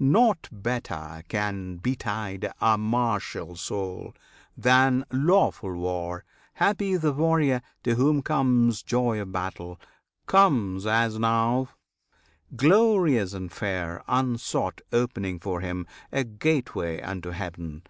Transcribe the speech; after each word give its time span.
Nought 0.00 0.48
better 0.52 1.24
can 1.26 1.78
betide 1.78 2.52
a 2.60 2.78
martial 2.78 3.56
soul 3.56 4.14
Than 4.56 5.04
lawful 5.10 5.74
war; 5.74 6.24
happy 6.52 6.94
the 6.96 7.12
warrior 7.12 7.62
To 7.82 7.96
whom 7.96 8.22
comes 8.22 8.84
joy 8.84 9.20
of 9.20 9.32
battle 9.32 9.80
comes, 10.26 10.86
as 10.86 11.18
now, 11.18 11.70
Glorious 12.54 13.34
and 13.34 13.50
fair, 13.50 14.04
unsought; 14.06 14.82
opening 14.92 15.40
for 15.40 15.62
him 15.62 15.84
A 16.12 16.22
gateway 16.22 17.00
unto 17.00 17.30
Heav'n. 17.30 17.82